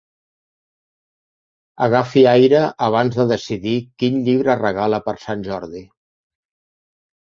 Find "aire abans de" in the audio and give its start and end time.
2.33-3.29